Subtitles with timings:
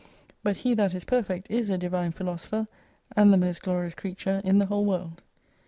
[0.43, 2.67] But he that is perfect is a Divine Philosopher,
[3.15, 5.21] and the most glorious creature in the whole world.